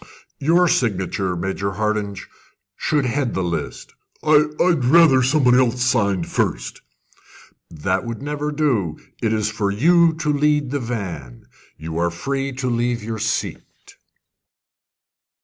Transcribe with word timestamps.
"Your 0.39 0.67
signature, 0.67 1.35
Major 1.35 1.73
Hardinge, 1.73 2.27
should 2.75 3.05
head 3.05 3.35
the 3.35 3.43
list." 3.43 3.93
"I 4.23 4.45
I 4.59 4.69
I'd 4.69 4.85
rather 4.85 5.21
somebody 5.21 5.59
else 5.59 5.83
signed 5.83 6.25
first." 6.25 6.81
"That 7.69 8.03
would 8.03 8.19
never 8.19 8.51
do: 8.51 8.97
it 9.21 9.31
is 9.31 9.51
for 9.51 9.69
you 9.69 10.13
to 10.13 10.33
lead 10.33 10.71
the 10.71 10.79
van. 10.79 11.45
You 11.77 11.99
are 11.99 12.09
free 12.09 12.51
to 12.51 12.67
leave 12.67 13.03
your 13.03 13.19
seat." 13.19 13.61